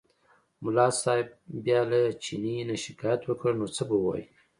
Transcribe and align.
ملا 0.63 0.87
صاحب 1.01 1.27
بیا 1.65 1.81
له 1.91 1.99
چیني 2.23 2.55
نه 2.69 2.75
شکایت 2.85 3.21
وکړ 3.25 3.51
نو 3.59 3.65
څه 3.75 3.81
به 3.89 3.95
ووایي. 3.97 4.25